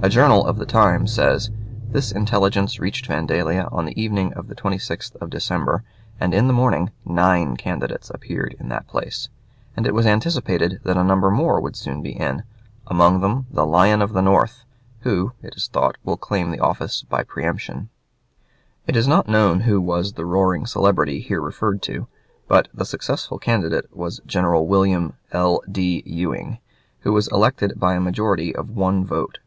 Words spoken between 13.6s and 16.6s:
lion of the North,' who, it is thought, will claim the